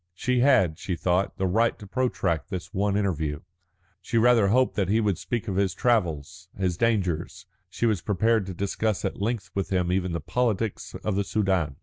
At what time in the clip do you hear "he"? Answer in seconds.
4.89-4.99